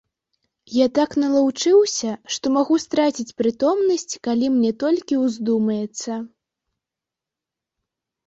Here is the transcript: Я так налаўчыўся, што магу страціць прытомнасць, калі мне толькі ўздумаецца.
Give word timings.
Я 0.75 0.85
так 0.97 1.11
налаўчыўся, 1.23 2.13
што 2.35 2.45
магу 2.55 2.75
страціць 2.85 3.35
прытомнасць, 3.41 4.17
калі 4.27 4.45
мне 4.55 4.71
толькі 4.83 5.21
ўздумаецца. 5.25 6.17